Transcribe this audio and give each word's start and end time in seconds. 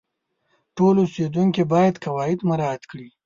ټول 0.75 0.95
اوسیدونکي 1.03 1.63
باید 1.73 1.95
قواعد 2.05 2.39
مراعات 2.49 2.81
کړي. 2.91 3.07